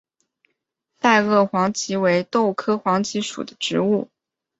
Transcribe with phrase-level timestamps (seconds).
[0.99, 4.09] 袋萼黄耆为豆科黄芪属的植物。